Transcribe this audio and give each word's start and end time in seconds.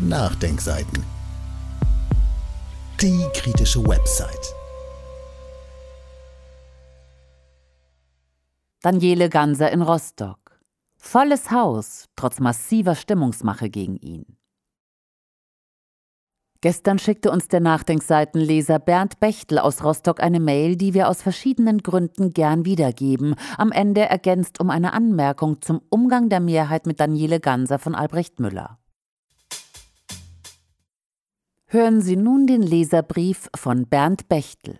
Nachdenkseiten. 0.00 1.04
Die 3.00 3.24
kritische 3.32 3.80
Website. 3.86 4.52
Daniele 8.82 9.28
Ganser 9.28 9.70
in 9.70 9.82
Rostock. 9.82 10.60
Volles 10.96 11.52
Haus, 11.52 12.06
trotz 12.16 12.40
massiver 12.40 12.96
Stimmungsmache 12.96 13.70
gegen 13.70 13.96
ihn. 13.96 14.36
Gestern 16.60 16.98
schickte 16.98 17.30
uns 17.30 17.46
der 17.46 17.60
Nachdenkseitenleser 17.60 18.80
Bernd 18.80 19.20
Bechtel 19.20 19.60
aus 19.60 19.84
Rostock 19.84 20.20
eine 20.20 20.40
Mail, 20.40 20.74
die 20.74 20.92
wir 20.92 21.08
aus 21.08 21.22
verschiedenen 21.22 21.78
Gründen 21.78 22.30
gern 22.32 22.64
wiedergeben, 22.64 23.36
am 23.58 23.70
Ende 23.70 24.00
ergänzt 24.00 24.58
um 24.58 24.70
eine 24.70 24.92
Anmerkung 24.92 25.62
zum 25.62 25.82
Umgang 25.88 26.30
der 26.30 26.40
Mehrheit 26.40 26.86
mit 26.86 26.98
Daniele 26.98 27.38
Ganser 27.38 27.78
von 27.78 27.94
Albrecht 27.94 28.40
Müller. 28.40 28.80
Hören 31.74 32.00
Sie 32.02 32.14
nun 32.14 32.46
den 32.46 32.62
Leserbrief 32.62 33.50
von 33.52 33.88
Bernd 33.88 34.28
Bechtel. 34.28 34.78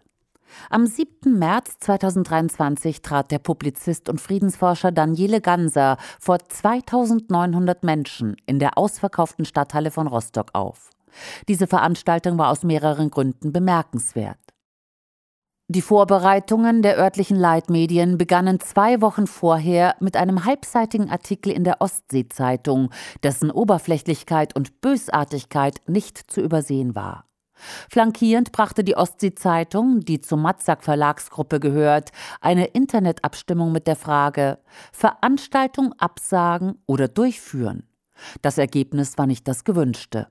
Am 0.70 0.86
7. 0.86 1.36
März 1.36 1.80
2023 1.80 3.02
trat 3.02 3.32
der 3.32 3.40
Publizist 3.40 4.08
und 4.08 4.20
Friedensforscher 4.20 4.92
Daniele 4.92 5.40
Ganser 5.40 5.96
vor 6.20 6.38
2900 6.38 7.82
Menschen 7.82 8.36
in 8.46 8.60
der 8.60 8.78
ausverkauften 8.78 9.44
Stadthalle 9.44 9.90
von 9.90 10.06
Rostock 10.06 10.50
auf. 10.52 10.90
Diese 11.48 11.66
Veranstaltung 11.66 12.38
war 12.38 12.50
aus 12.50 12.62
mehreren 12.62 13.10
Gründen 13.10 13.52
bemerkenswert. 13.52 14.38
Die 15.68 15.80
Vorbereitungen 15.80 16.82
der 16.82 16.98
örtlichen 16.98 17.38
Leitmedien 17.38 18.18
begannen 18.18 18.60
zwei 18.60 19.00
Wochen 19.00 19.26
vorher 19.26 19.96
mit 19.98 20.14
einem 20.14 20.44
halbseitigen 20.44 21.08
Artikel 21.08 21.50
in 21.52 21.64
der 21.64 21.80
Ostsee-Zeitung, 21.80 22.90
dessen 23.22 23.50
Oberflächlichkeit 23.50 24.54
und 24.54 24.82
Bösartigkeit 24.82 25.80
nicht 25.86 26.30
zu 26.30 26.42
übersehen 26.42 26.94
war. 26.94 27.24
Flankierend 27.88 28.52
brachte 28.52 28.84
die 28.84 28.96
Ostsee-Zeitung, 28.96 30.00
die 30.00 30.20
zur 30.20 30.36
Matzak 30.36 30.84
Verlagsgruppe 30.84 31.60
gehört, 31.60 32.10
eine 32.42 32.66
Internetabstimmung 32.66 33.72
mit 33.72 33.86
der 33.86 33.96
Frage 33.96 34.58
Veranstaltung 34.92 35.94
absagen 35.94 36.74
oder 36.84 37.08
durchführen. 37.08 37.88
Das 38.42 38.58
Ergebnis 38.58 39.16
war 39.16 39.26
nicht 39.26 39.48
das 39.48 39.64
gewünschte. 39.64 40.28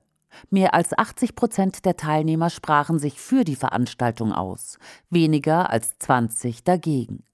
Mehr 0.50 0.74
als 0.74 0.96
80 0.96 1.34
Prozent 1.34 1.84
der 1.84 1.96
Teilnehmer 1.96 2.50
sprachen 2.50 2.98
sich 2.98 3.20
für 3.20 3.44
die 3.44 3.56
Veranstaltung 3.56 4.32
aus, 4.32 4.78
weniger 5.10 5.70
als 5.70 5.98
20 5.98 6.64
dagegen. 6.64 7.24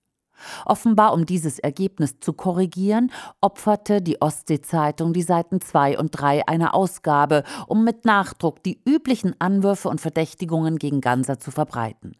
Offenbar, 0.65 1.12
um 1.12 1.27
dieses 1.27 1.59
Ergebnis 1.59 2.19
zu 2.20 2.33
korrigieren, 2.33 3.12
opferte 3.41 4.01
die 4.01 4.20
Ostsee-Zeitung 4.20 5.12
die 5.12 5.23
Seiten 5.23 5.61
2 5.61 5.98
und 5.98 6.11
3 6.11 6.48
einer 6.48 6.75
Ausgabe, 6.75 7.45
um 7.67 7.84
mit 7.84 8.05
Nachdruck 8.05 8.62
die 8.62 8.81
üblichen 8.87 9.39
Anwürfe 9.39 9.89
und 9.89 10.01
Verdächtigungen 10.01 10.79
gegen 10.79 11.01
Ganser 11.01 11.39
zu 11.39 11.51
verbreiten. 11.51 12.17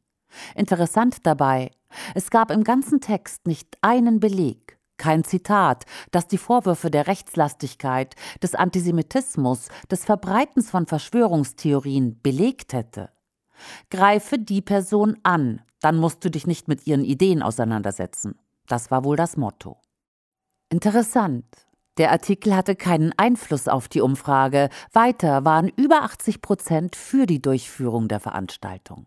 Interessant 0.55 1.27
dabei, 1.27 1.71
es 2.15 2.31
gab 2.31 2.51
im 2.51 2.63
ganzen 2.63 3.01
Text 3.01 3.47
nicht 3.47 3.77
einen 3.81 4.21
Beleg, 4.21 4.70
kein 5.01 5.25
Zitat, 5.25 5.87
das 6.13 6.29
die 6.29 6.39
Vorwürfe 6.39 6.91
der 6.91 7.07
Rechtslastigkeit, 7.07 8.15
des 8.43 8.55
Antisemitismus, 8.55 9.69
des 9.91 10.05
Verbreitens 10.05 10.71
von 10.71 10.87
Verschwörungstheorien 10.87 12.21
belegt 12.23 12.75
hätte. 12.75 13.11
Greife 13.91 14.39
die 14.39 14.61
Person 14.61 15.17
an, 15.23 15.63
dann 15.81 15.97
musst 15.97 16.25
du 16.25 16.31
dich 16.31 16.47
nicht 16.47 16.69
mit 16.69 16.87
ihren 16.87 17.05
Ideen 17.05 17.43
auseinandersetzen. 17.43 18.39
Das 18.69 18.91
war 18.91 19.05
wohl 19.05 19.17
das 19.17 19.37
Motto. 19.37 19.79
Interessant. 20.69 21.47
Der 21.97 22.13
Artikel 22.13 22.55
hatte 22.55 22.77
keinen 22.77 23.13
Einfluss 23.17 23.69
auf 23.69 23.89
die 23.89 24.01
Umfrage. 24.01 24.69
Weiter 24.93 25.45
waren 25.45 25.69
über 25.69 26.03
80 26.03 26.41
Prozent 26.41 26.95
für 26.95 27.27
die 27.27 27.43
Durchführung 27.43 28.07
der 28.07 28.21
Veranstaltung. 28.21 29.07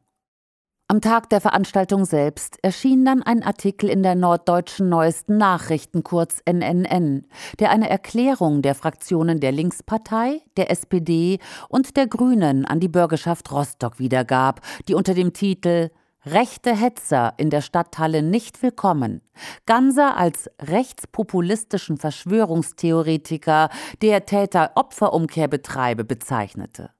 Am 0.94 1.02
Tag 1.02 1.28
der 1.32 1.42
Veranstaltung 1.42 2.06
selbst 2.06 2.60
erschien 2.62 3.04
dann 3.04 3.24
ein 3.24 3.42
Artikel 3.42 3.90
in 3.90 4.04
der 4.04 4.14
Norddeutschen 4.14 4.90
Neuesten 4.90 5.40
Nachrichten, 5.40 6.04
kurz 6.04 6.40
NNN, 6.48 7.26
der 7.58 7.72
eine 7.72 7.90
Erklärung 7.90 8.62
der 8.62 8.76
Fraktionen 8.76 9.40
der 9.40 9.52
Linkspartei, 9.52 10.42
der 10.56 10.70
SPD 10.70 11.40
und 11.68 11.98
der 11.98 12.06
Grünen 12.06 12.66
an 12.66 12.80
die 12.80 12.90
Bürgerschaft 12.90 13.52
Rostock 13.52 13.98
wiedergab, 13.98 14.62
die 14.88 14.94
unter 14.94 15.16
dem 15.16 15.34
Titel 15.34 15.90
Rechte 16.28 16.76
Hetzer 16.76 17.34
in 17.38 17.50
der 17.50 17.62
Stadthalle 17.62 18.22
nicht 18.22 18.62
willkommen. 18.62 19.22
Ganser 19.66 20.16
als 20.16 20.48
rechtspopulistischen 20.62 21.98
Verschwörungstheoretiker, 21.98 23.70
der 24.04 24.28
Täter-Opfer-Umkehr 24.28 25.48
betreibe, 25.48 26.04
bezeichnete. 26.04 26.92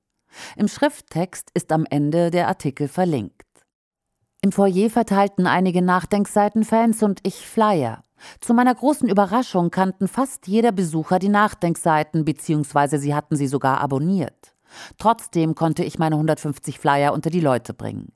Im 0.56 0.66
Schrifttext 0.66 1.52
ist 1.54 1.70
am 1.70 1.86
Ende 1.88 2.32
der 2.32 2.48
Artikel 2.48 2.88
verlinkt. 2.88 3.53
Im 4.44 4.52
Foyer 4.52 4.90
verteilten 4.90 5.46
einige 5.46 5.80
Nachdenkseiten-Fans 5.80 7.02
und 7.02 7.20
ich 7.22 7.48
Flyer. 7.48 8.02
Zu 8.42 8.52
meiner 8.52 8.74
großen 8.74 9.08
Überraschung 9.08 9.70
kannten 9.70 10.06
fast 10.06 10.48
jeder 10.48 10.70
Besucher 10.70 11.18
die 11.18 11.30
Nachdenkseiten, 11.30 12.26
beziehungsweise 12.26 12.98
sie 12.98 13.14
hatten 13.14 13.36
sie 13.36 13.46
sogar 13.46 13.80
abonniert. 13.80 14.54
Trotzdem 14.98 15.54
konnte 15.54 15.82
ich 15.82 15.98
meine 15.98 16.16
150 16.16 16.78
Flyer 16.78 17.14
unter 17.14 17.30
die 17.30 17.40
Leute 17.40 17.72
bringen. 17.72 18.12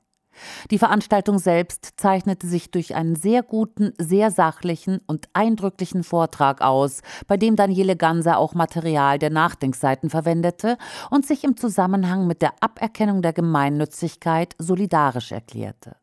Die 0.69 0.77
Veranstaltung 0.77 1.39
selbst 1.39 1.93
zeichnete 1.97 2.45
sich 2.45 2.69
durch 2.69 2.93
einen 2.93 3.15
sehr 3.15 3.41
guten, 3.41 3.93
sehr 3.97 4.29
sachlichen 4.29 5.01
und 5.07 5.29
eindrücklichen 5.33 6.03
Vortrag 6.03 6.61
aus, 6.61 7.01
bei 7.25 7.37
dem 7.37 7.55
Daniele 7.55 7.95
Ganser 7.95 8.37
auch 8.37 8.53
Material 8.53 9.17
der 9.17 9.31
Nachdenkseiten 9.31 10.11
verwendete 10.11 10.77
und 11.09 11.25
sich 11.25 11.43
im 11.43 11.57
Zusammenhang 11.57 12.27
mit 12.27 12.43
der 12.43 12.53
Aberkennung 12.59 13.23
der 13.23 13.33
Gemeinnützigkeit 13.33 14.53
solidarisch 14.59 15.31
erklärte. 15.31 15.95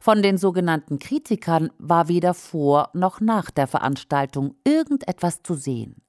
Von 0.00 0.22
den 0.22 0.38
sogenannten 0.38 0.98
Kritikern 0.98 1.70
war 1.78 2.08
weder 2.08 2.34
vor 2.34 2.90
noch 2.92 3.20
nach 3.20 3.50
der 3.50 3.66
Veranstaltung 3.66 4.54
irgendetwas 4.64 5.42
zu 5.42 5.54
sehen. 5.54 6.02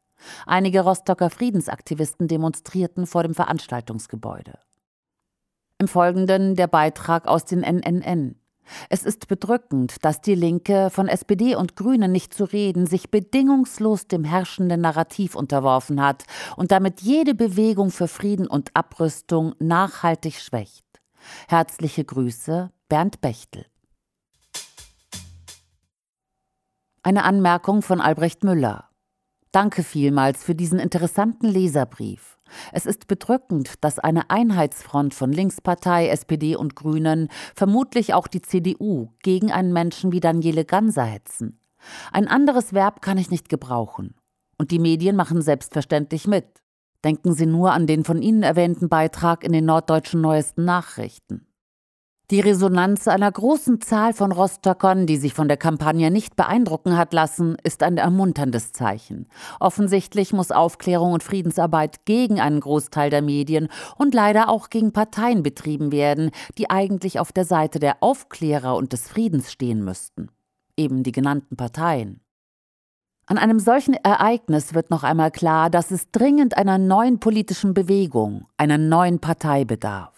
Einige 0.45 0.81
Rostocker 0.81 1.29
Friedensaktivisten 1.29 2.27
demonstrierten 2.27 3.07
vor 3.07 3.23
dem 3.23 3.33
Veranstaltungsgebäude. 3.33 4.59
Im 5.77 5.87
Folgenden 5.87 6.55
der 6.55 6.67
Beitrag 6.67 7.27
aus 7.27 7.45
den 7.45 7.61
NNN. 7.61 8.35
Es 8.89 9.03
ist 9.03 9.27
bedrückend, 9.27 10.05
dass 10.05 10.21
die 10.21 10.35
Linke, 10.35 10.89
von 10.91 11.07
SPD 11.07 11.55
und 11.55 11.75
Grünen 11.75 12.11
nicht 12.11 12.33
zu 12.33 12.45
reden, 12.45 12.85
sich 12.85 13.09
bedingungslos 13.09 14.07
dem 14.07 14.23
herrschenden 14.23 14.81
Narrativ 14.81 15.35
unterworfen 15.35 16.01
hat 16.01 16.25
und 16.55 16.71
damit 16.71 17.01
jede 17.01 17.33
Bewegung 17.33 17.91
für 17.91 18.07
Frieden 18.07 18.47
und 18.47 18.69
Abrüstung 18.75 19.55
nachhaltig 19.59 20.35
schwächt. 20.35 20.85
Herzliche 21.47 22.05
Grüße, 22.05 22.71
Bernd 22.91 23.21
Bechtel. 23.21 23.67
Eine 27.03 27.23
Anmerkung 27.23 27.83
von 27.83 28.01
Albrecht 28.01 28.43
Müller. 28.43 28.89
Danke 29.53 29.81
vielmals 29.81 30.43
für 30.43 30.55
diesen 30.55 30.77
interessanten 30.77 31.47
Leserbrief. 31.47 32.37
Es 32.73 32.85
ist 32.85 33.07
bedrückend, 33.07 33.75
dass 33.79 33.97
eine 33.97 34.29
Einheitsfront 34.29 35.13
von 35.13 35.31
Linkspartei, 35.31 36.09
SPD 36.09 36.57
und 36.57 36.75
Grünen, 36.75 37.29
vermutlich 37.55 38.13
auch 38.13 38.27
die 38.27 38.41
CDU, 38.41 39.13
gegen 39.23 39.53
einen 39.53 39.71
Menschen 39.71 40.11
wie 40.11 40.19
Daniele 40.19 40.65
Ganser 40.65 41.05
hetzen. 41.05 41.61
Ein 42.11 42.27
anderes 42.27 42.73
Verb 42.73 43.01
kann 43.01 43.17
ich 43.17 43.31
nicht 43.31 43.47
gebrauchen. 43.47 44.15
Und 44.57 44.71
die 44.71 44.79
Medien 44.79 45.15
machen 45.15 45.41
selbstverständlich 45.41 46.27
mit. 46.27 46.61
Denken 47.05 47.31
Sie 47.35 47.45
nur 47.45 47.71
an 47.71 47.87
den 47.87 48.03
von 48.03 48.21
Ihnen 48.21 48.43
erwähnten 48.43 48.89
Beitrag 48.89 49.45
in 49.45 49.53
den 49.53 49.63
norddeutschen 49.63 50.19
neuesten 50.19 50.65
Nachrichten. 50.65 51.47
Die 52.31 52.39
Resonanz 52.39 53.09
einer 53.09 53.29
großen 53.29 53.81
Zahl 53.81 54.13
von 54.13 54.31
Rostockern, 54.31 55.05
die 55.05 55.17
sich 55.17 55.33
von 55.33 55.49
der 55.49 55.57
Kampagne 55.57 56.09
nicht 56.09 56.37
beeindrucken 56.37 56.95
hat 56.95 57.11
lassen, 57.11 57.57
ist 57.61 57.83
ein 57.83 57.97
ermunterndes 57.97 58.71
Zeichen. 58.71 59.27
Offensichtlich 59.59 60.31
muss 60.31 60.49
Aufklärung 60.49 61.11
und 61.11 61.23
Friedensarbeit 61.23 62.05
gegen 62.05 62.39
einen 62.39 62.61
Großteil 62.61 63.09
der 63.09 63.21
Medien 63.21 63.67
und 63.97 64.13
leider 64.13 64.47
auch 64.47 64.69
gegen 64.69 64.93
Parteien 64.93 65.43
betrieben 65.43 65.91
werden, 65.91 66.31
die 66.57 66.69
eigentlich 66.69 67.19
auf 67.19 67.33
der 67.33 67.43
Seite 67.43 67.79
der 67.79 67.97
Aufklärer 68.01 68.77
und 68.77 68.93
des 68.93 69.09
Friedens 69.09 69.51
stehen 69.51 69.83
müssten. 69.83 70.29
Eben 70.77 71.03
die 71.03 71.11
genannten 71.11 71.57
Parteien. 71.57 72.21
An 73.25 73.39
einem 73.39 73.59
solchen 73.59 73.93
Ereignis 73.93 74.73
wird 74.73 74.89
noch 74.89 75.03
einmal 75.03 75.31
klar, 75.31 75.69
dass 75.69 75.91
es 75.91 76.11
dringend 76.11 76.55
einer 76.55 76.77
neuen 76.77 77.19
politischen 77.19 77.73
Bewegung, 77.73 78.47
einer 78.55 78.77
neuen 78.77 79.19
Partei 79.19 79.65
bedarf. 79.65 80.10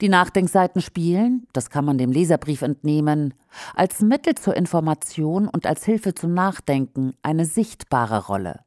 Die 0.00 0.08
Nachdenkseiten 0.08 0.80
spielen, 0.80 1.46
das 1.52 1.70
kann 1.70 1.84
man 1.84 1.98
dem 1.98 2.12
Leserbrief 2.12 2.62
entnehmen, 2.62 3.34
als 3.74 4.00
Mittel 4.00 4.34
zur 4.34 4.56
Information 4.56 5.48
und 5.48 5.66
als 5.66 5.84
Hilfe 5.84 6.14
zum 6.14 6.34
Nachdenken 6.34 7.14
eine 7.22 7.44
sichtbare 7.44 8.26
Rolle. 8.26 8.60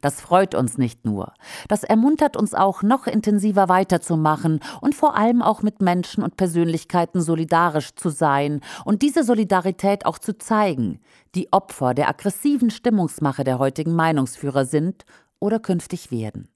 Das 0.00 0.20
freut 0.20 0.54
uns 0.54 0.78
nicht 0.78 1.04
nur, 1.04 1.34
das 1.68 1.84
ermuntert 1.84 2.36
uns 2.36 2.54
auch 2.54 2.82
noch 2.82 3.06
intensiver 3.06 3.68
weiterzumachen 3.68 4.60
und 4.80 4.94
vor 4.94 5.16
allem 5.16 5.42
auch 5.42 5.62
mit 5.62 5.82
Menschen 5.82 6.22
und 6.22 6.36
Persönlichkeiten 6.36 7.20
solidarisch 7.20 7.94
zu 7.94 8.08
sein 8.08 8.60
und 8.84 9.02
diese 9.02 9.24
Solidarität 9.24 10.06
auch 10.06 10.18
zu 10.18 10.38
zeigen, 10.38 11.00
die 11.34 11.52
Opfer 11.52 11.94
der 11.94 12.08
aggressiven 12.08 12.70
Stimmungsmache 12.70 13.44
der 13.44 13.58
heutigen 13.58 13.94
Meinungsführer 13.94 14.64
sind 14.64 15.04
oder 15.38 15.58
künftig 15.58 16.10
werden. 16.10 16.48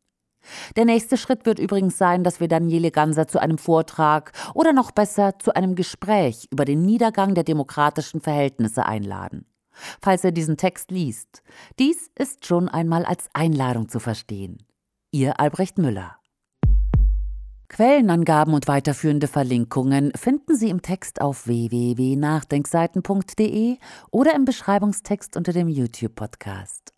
Der 0.77 0.85
nächste 0.85 1.17
Schritt 1.17 1.47
wird 1.47 1.59
übrigens 1.59 1.99
sein, 1.99 2.25
dass 2.25 2.41
wir 2.41 2.49
Daniele 2.49 2.91
Ganser 2.91 3.29
zu 3.29 3.41
einem 3.41 3.59
Vortrag 3.59 4.33
oder 4.55 4.73
noch 4.73 4.91
besser 4.91 5.39
zu 5.39 5.55
einem 5.55 5.75
Gespräch 5.75 6.49
über 6.51 6.65
den 6.65 6.83
Niedergang 6.83 7.35
der 7.35 7.45
demokratischen 7.45 8.21
Verhältnisse 8.21 8.87
einladen. 8.87 9.47
Falls 10.01 10.25
er 10.25 10.33
diesen 10.33 10.57
Text 10.57 10.91
liest. 10.91 11.43
Dies 11.79 12.11
ist 12.19 12.47
schon 12.47 12.69
einmal 12.69 13.05
als 13.05 13.29
Einladung 13.33 13.89
zu 13.89 14.01
verstehen. 14.01 14.59
Ihr 15.13 15.39
Albrecht 15.41 15.79
Müller. 15.79 16.17
Quellenangaben 17.69 18.55
und 18.55 18.67
weiterführende 18.67 19.29
Verlinkungen 19.29 20.11
finden 20.17 20.57
Sie 20.57 20.71
im 20.71 20.83
Text 20.83 21.21
auf 21.21 21.47
www.nachdenkseiten.de 21.47 23.77
oder 24.11 24.35
im 24.35 24.47
Beschreibungstext 24.47 25.37
unter 25.37 25.53
dem 25.53 25.69
YouTube-Podcast. 25.69 26.98